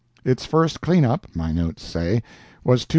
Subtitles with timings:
[0.25, 2.23] It's first clean up (my notes say)
[2.63, 2.87] was £200,000.